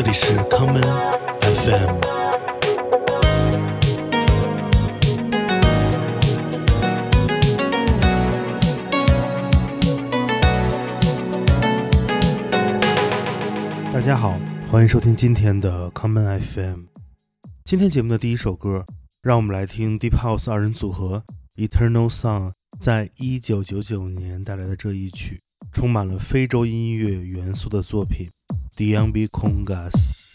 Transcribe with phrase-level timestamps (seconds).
[0.00, 0.80] 这里是康门
[1.40, 1.98] FM。
[13.92, 14.38] 大家好，
[14.70, 16.82] 欢迎收听今天的康门 FM。
[17.64, 18.86] 今天节目的第一首歌，
[19.20, 21.24] 让我们来听 Deep House 二人组合
[21.56, 25.42] Eternal Sun 在一九九九年带来的这一曲，
[25.72, 28.26] 充满了非洲音乐元素的作品
[28.78, 30.27] 《Thiambi com.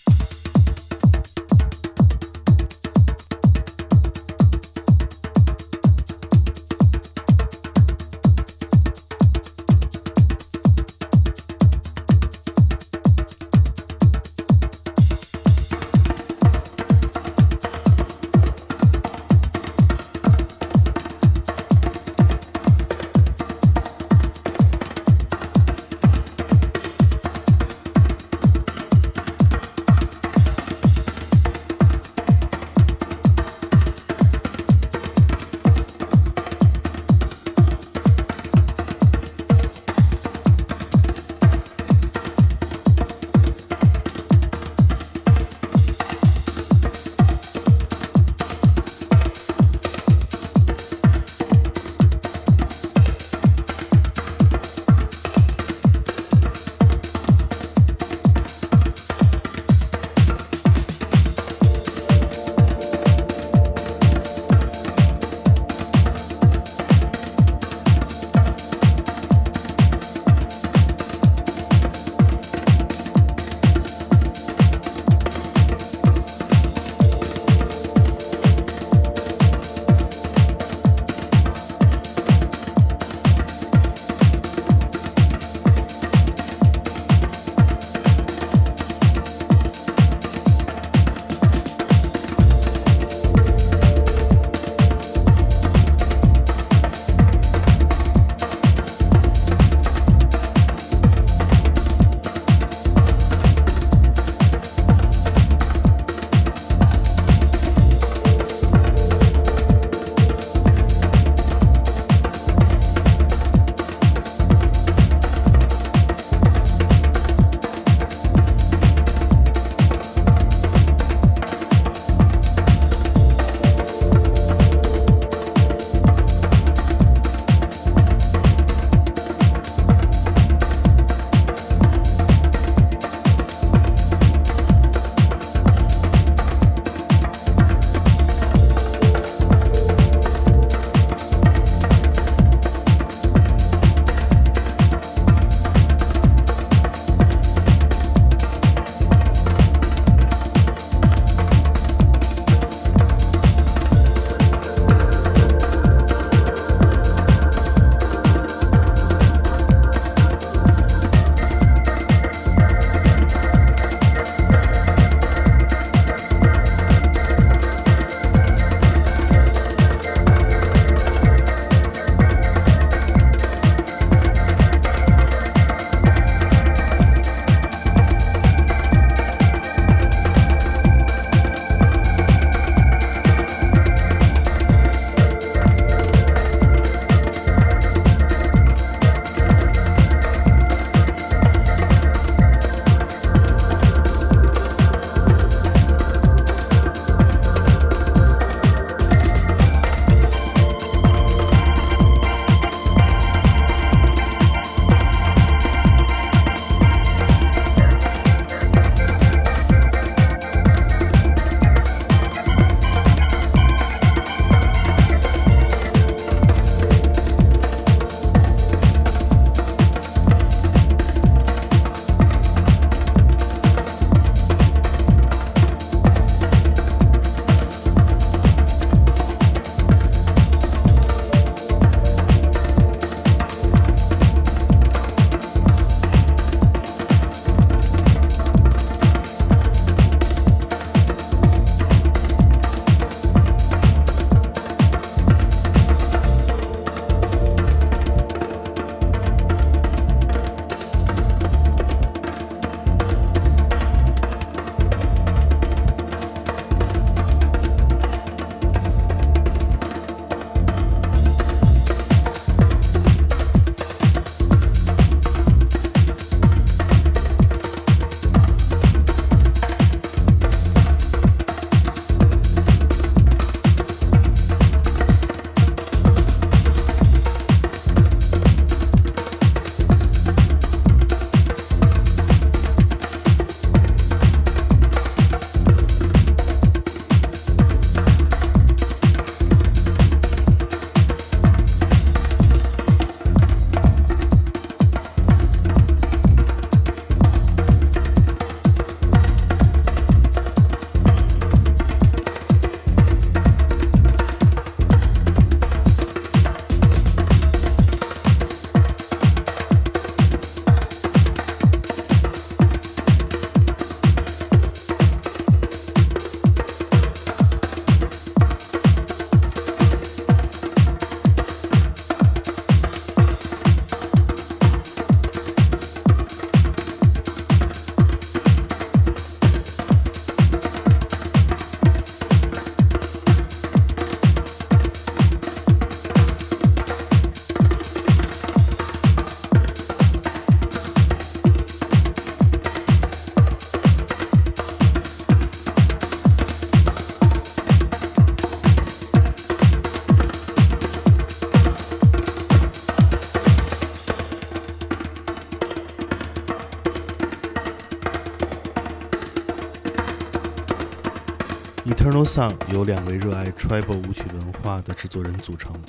[361.94, 365.80] Eternal Song 由两位热爱 Tribal 舞曲文化的制作人组成，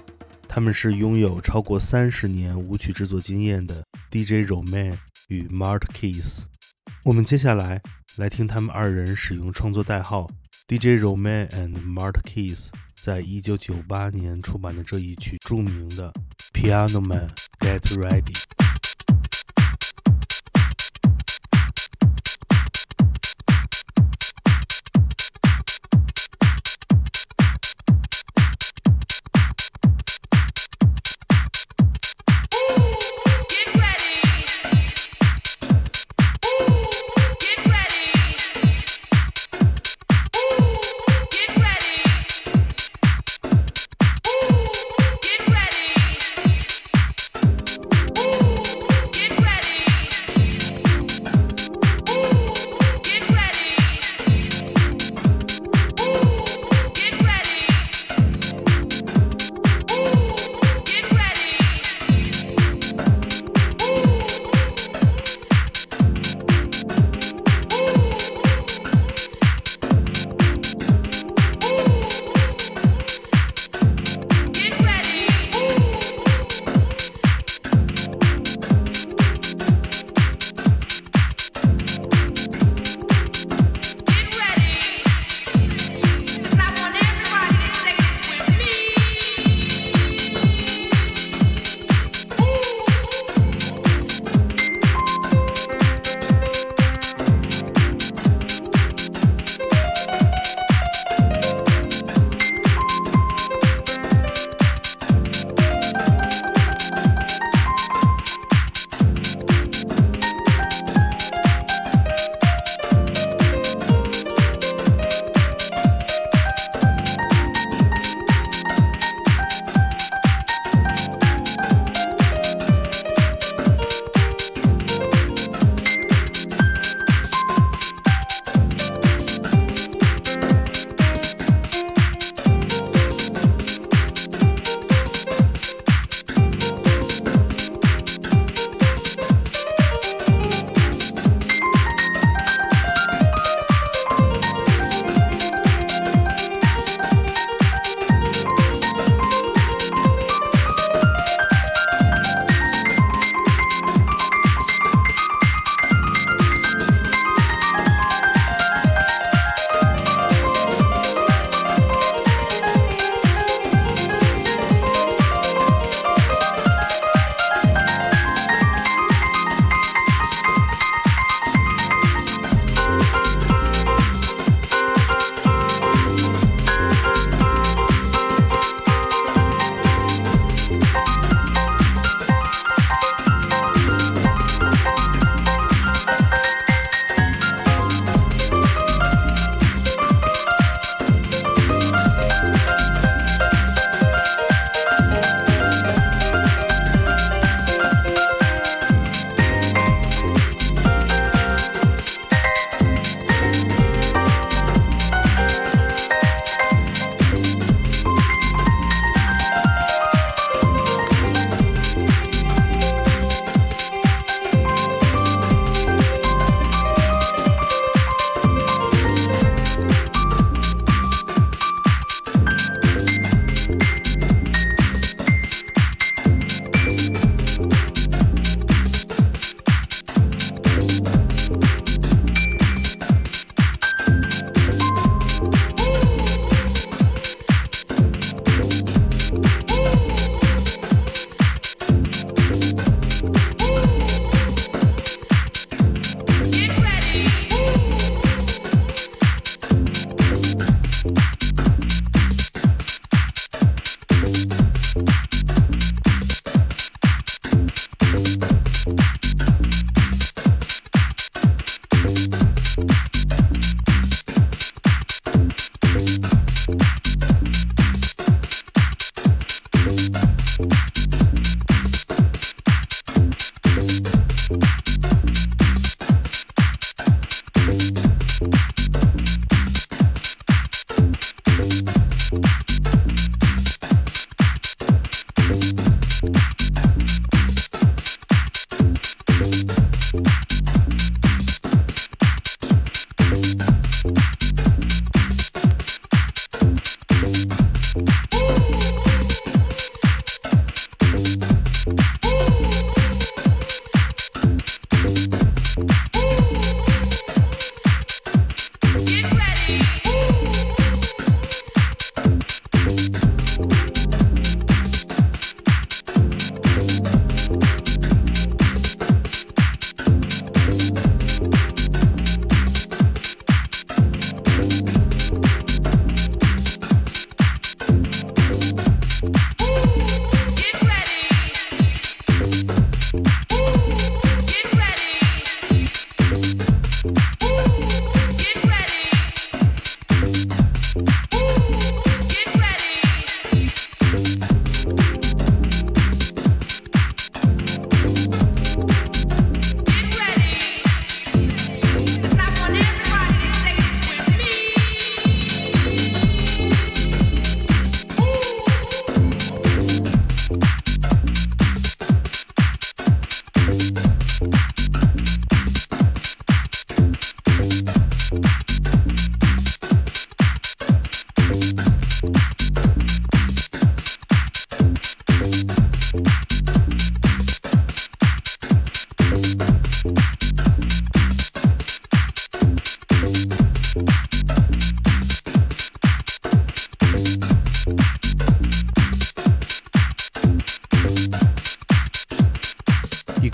[0.46, 4.98] 他们是拥有超过三十年舞曲制作经验的 DJ Roman
[5.28, 6.42] 与 Mart Keys。
[7.04, 7.80] 我们接下来
[8.16, 10.30] 来听他们二人使用创作代号
[10.68, 12.68] DJ Roman and Mart Keys
[13.00, 16.12] 在一九九八年出版的这一曲著名的
[16.52, 17.30] Piano Man
[17.60, 18.42] Get Ready。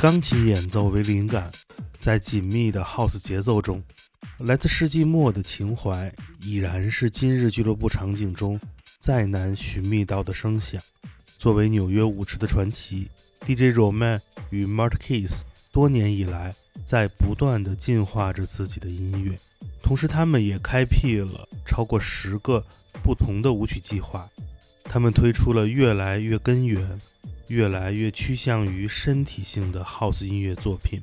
[0.00, 1.50] 钢琴演奏为灵感，
[1.98, 3.84] 在紧密的 House 节奏中，
[4.38, 8.58] 来自世纪末的情怀已然是今日俱乐部场景中
[8.98, 10.80] 再难寻觅到的声响。
[11.36, 13.10] 作为纽约舞池的传奇
[13.44, 16.54] ，DJ Roman 与 Mart Case 多年以来
[16.86, 19.38] 在不断地进化着自己的音乐，
[19.82, 22.64] 同时他们也开辟了超过十个
[23.02, 24.26] 不同的舞曲计划。
[24.82, 26.98] 他们推出了越来越根源。
[27.50, 31.00] 越来越趋向于身体性的 House 音乐作品。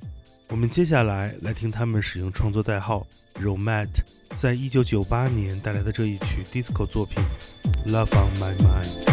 [0.48, 3.06] 我们接下来来听他们使用创作代号
[3.42, 3.90] Romat，
[4.40, 7.22] 在一九九八年带来的这一曲 Disco 作品
[7.92, 9.04] 《Love on My Mind》。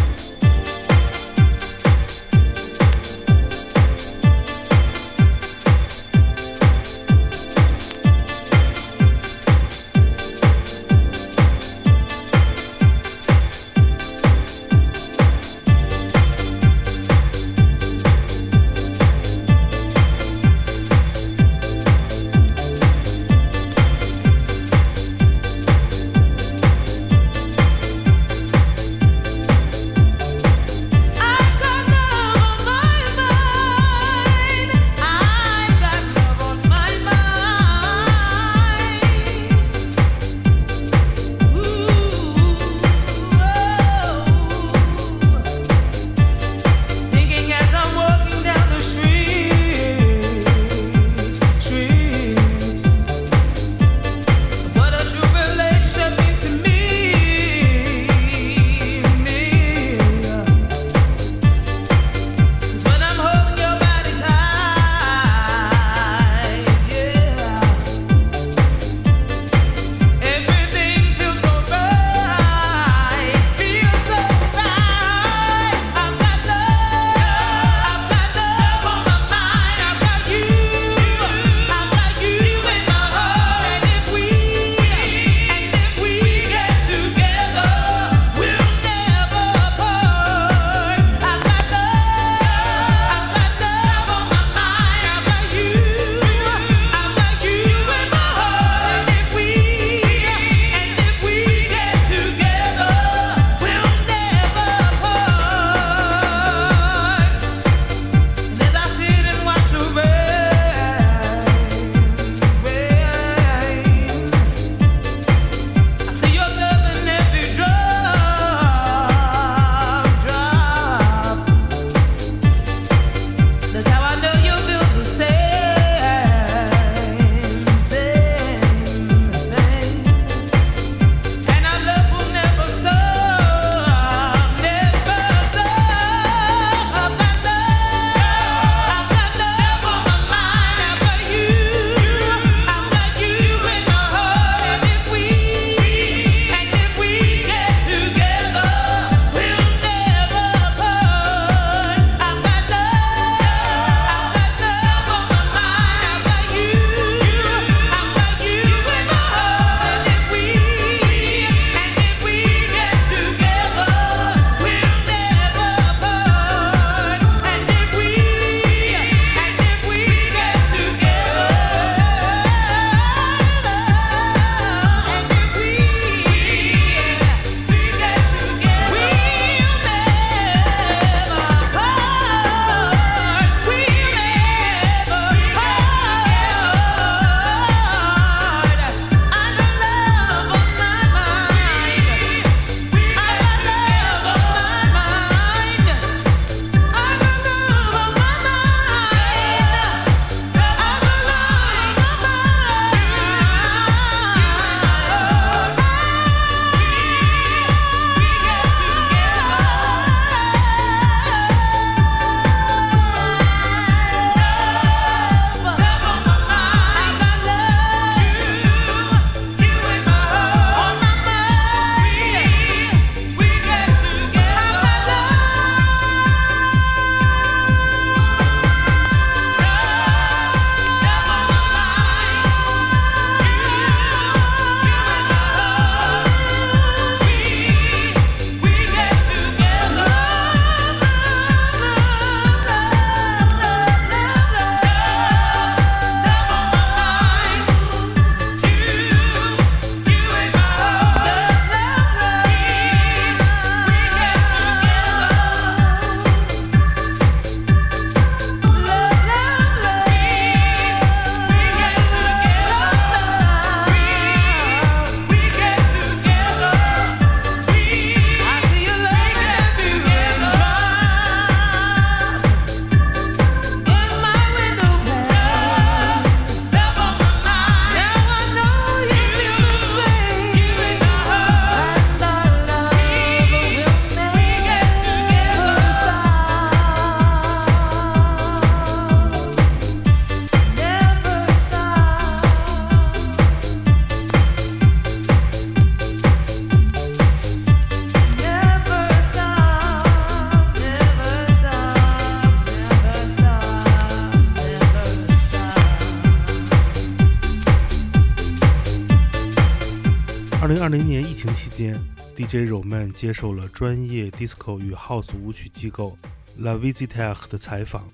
[312.54, 312.66] J.
[312.66, 316.16] Roman 接受了专业 disco 与 house 舞曲机构
[316.56, 318.06] La Visitech 的采访，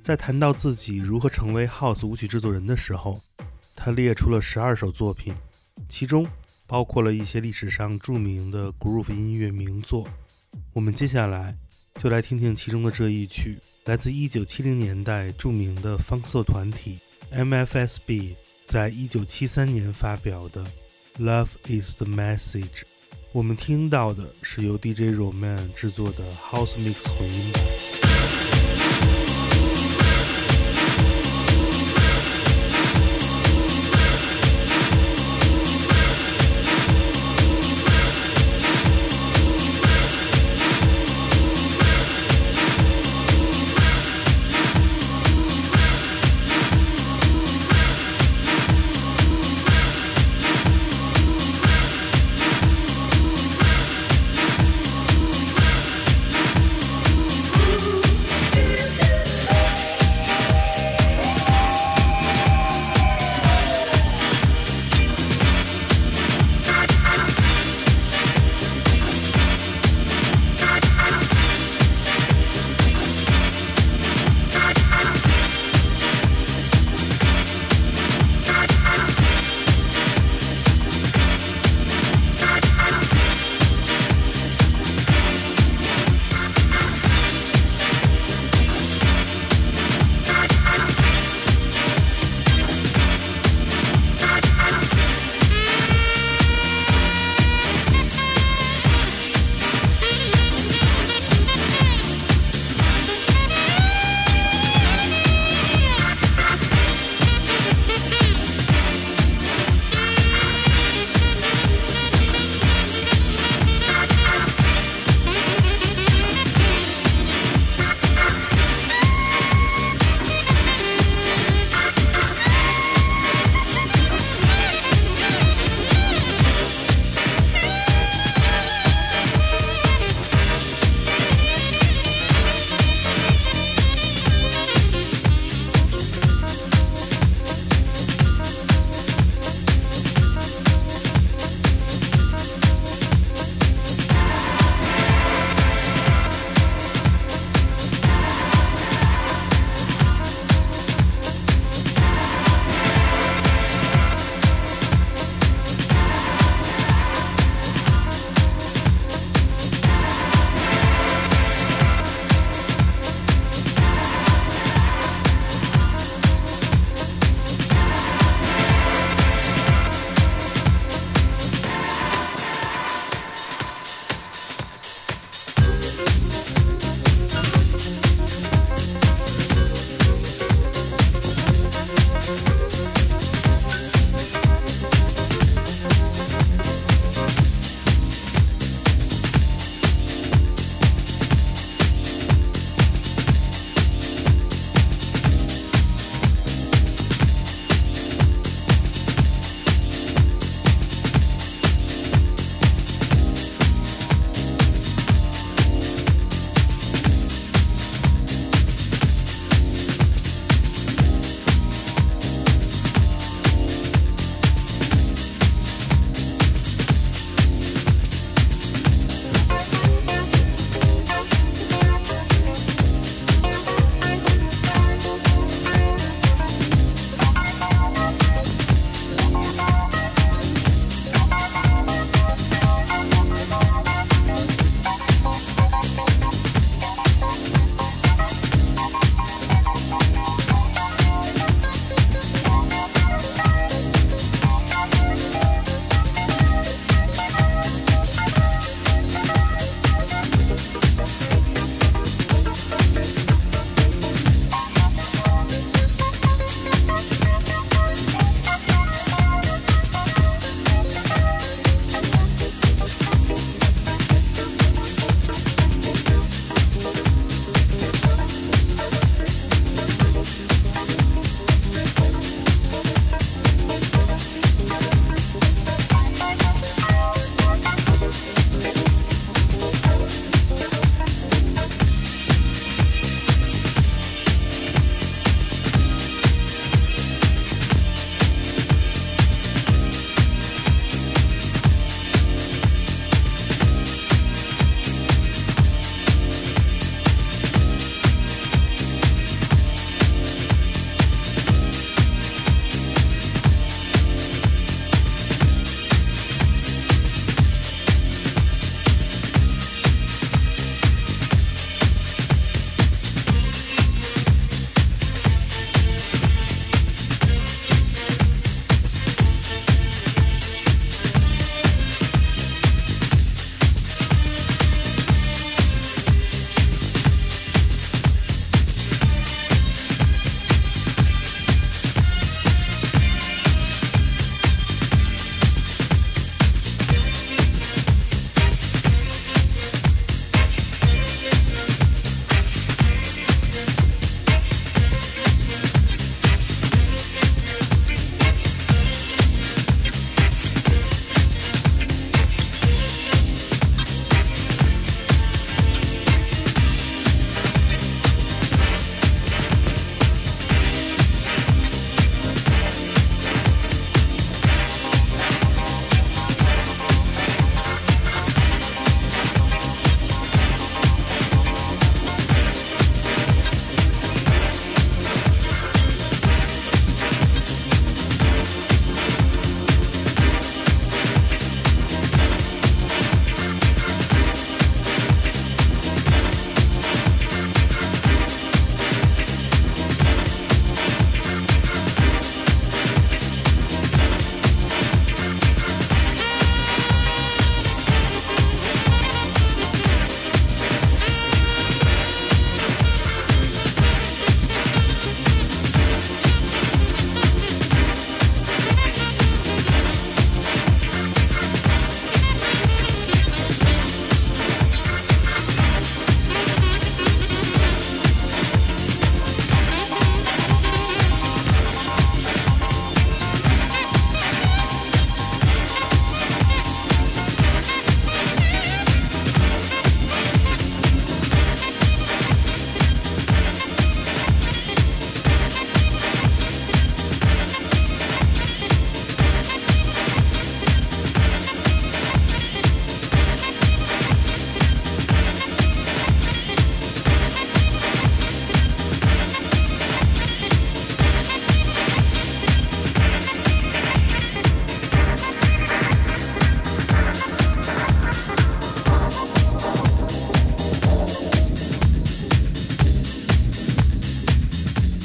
[0.00, 3.20] 在谈到自己如何成为 house 舞曲制作人的时候，
[3.74, 5.34] 他列出了十二首作品，
[5.88, 6.24] 其中
[6.68, 10.08] 包括了一些历史上著名的 groove 音乐名作。
[10.74, 11.58] 我们接下来
[12.00, 17.00] 就来听听其中的这一曲，来自一九七零年代著名的方色团体
[17.32, 18.36] MFSB
[18.68, 20.64] 在一九七三年发表的。
[21.18, 22.84] Love is the message。
[23.32, 28.37] 我们听到的是由 DJ Roman 制作的 House Mix 混音版。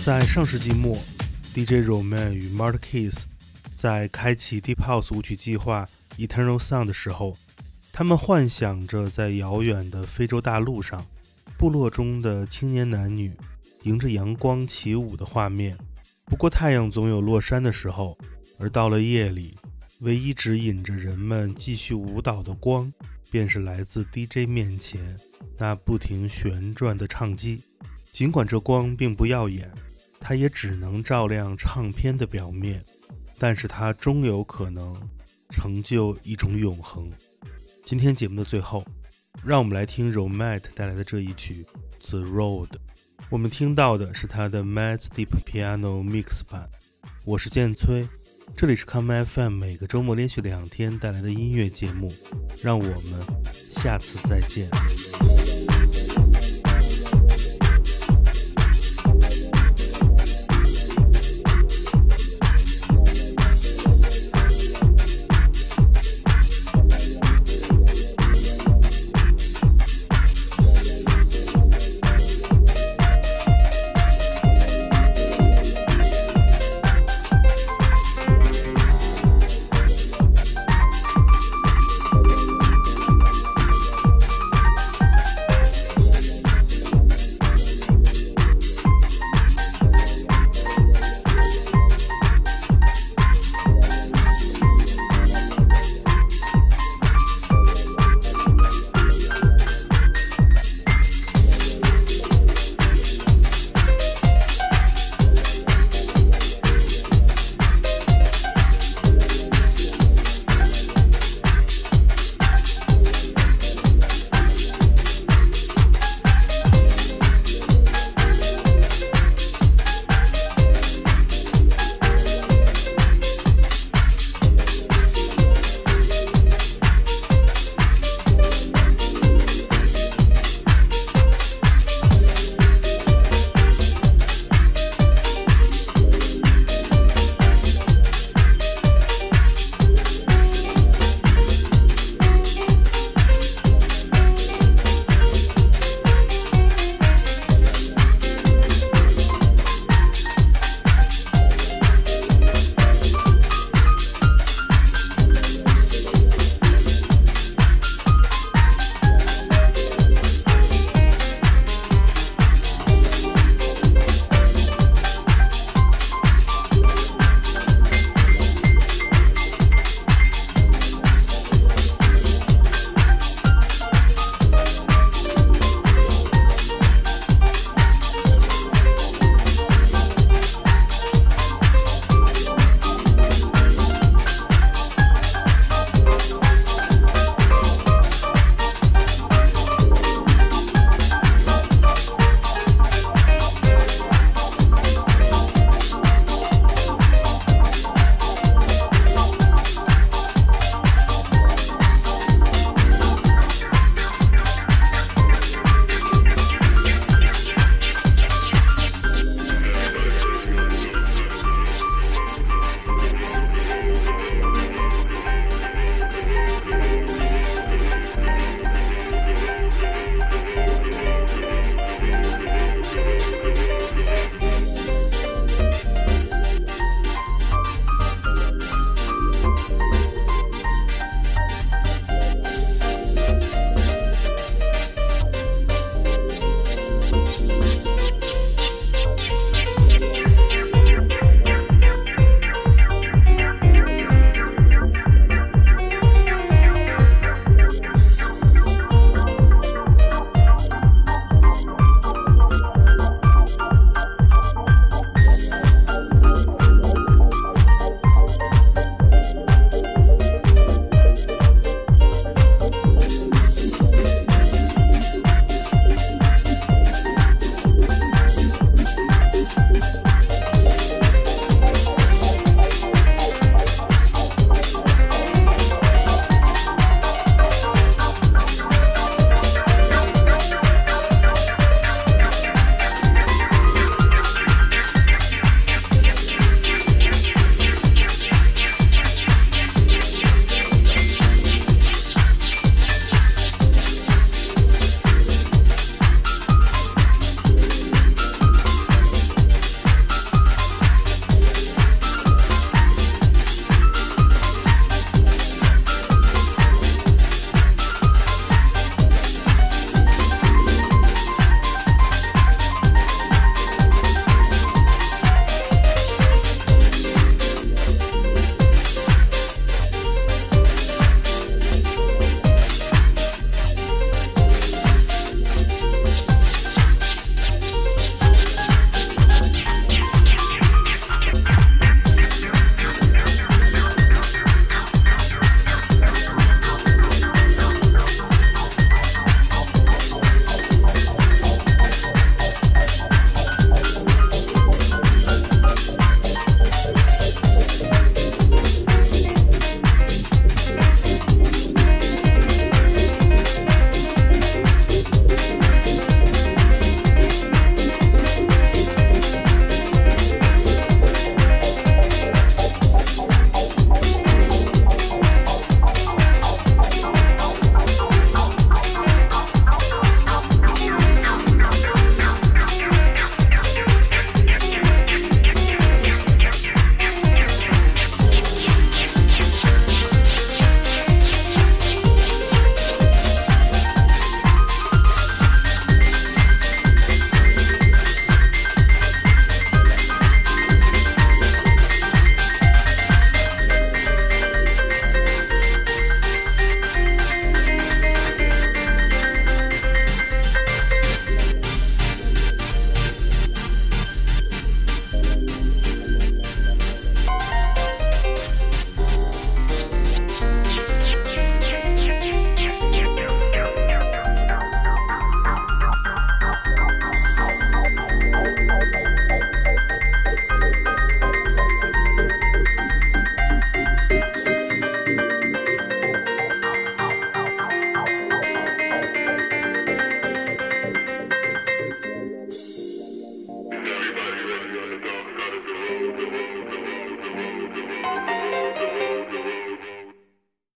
[0.04, 0.94] 在上世纪末
[1.54, 3.24] ，DJ Roman 与 Mark Keys
[3.74, 5.88] 在开启 Deep House 舞曲计划
[6.18, 7.38] Eternal Sound 的时候，
[7.94, 11.06] 他们幻想着在遥远的非洲大陆上，
[11.58, 13.32] 部落中的青年男女
[13.84, 15.78] 迎着阳光起舞的画面。
[16.26, 18.18] 不过，太阳总有落山的时候，
[18.60, 19.58] 而到了夜里，
[20.02, 22.92] 唯一指引着人们继续舞蹈的光，
[23.32, 25.18] 便是来自 DJ 面前
[25.58, 27.64] 那不停旋转的唱机。
[28.12, 29.72] 尽管这光并不耀眼，
[30.26, 32.82] 它也只能照亮唱片的表面，
[33.38, 34.96] 但是它终有可能
[35.50, 37.12] 成就一种永恒。
[37.84, 38.86] 今天节目的最后，
[39.44, 41.66] 让我们来听 Romet 带来的这一曲
[42.10, 42.68] 《The Road》。
[43.30, 46.70] 我们听到的是他的 Mad Deep Piano Mix 版。
[47.26, 48.08] 我是剑崔，
[48.56, 52.10] 这里是 Come FM，每个周末连续两天带来的音乐节目。
[52.64, 54.70] 让我们下次再见。